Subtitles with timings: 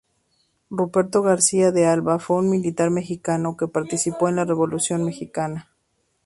[0.71, 5.69] Ruperto García de Alba fue un militar mexicano que participó en la Revolución mexicana.